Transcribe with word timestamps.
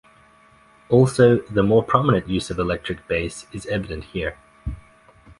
Also, 0.89 1.37
the 1.41 1.61
more 1.61 1.83
prominent 1.83 2.27
use 2.27 2.49
of 2.49 2.57
electric 2.57 3.07
bass 3.07 3.45
is 3.53 3.67
evident 3.67 4.03
here. 4.05 4.35